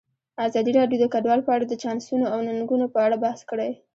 [0.47, 3.71] ازادي راډیو د کډوال په اړه د چانسونو او ننګونو په اړه بحث کړی.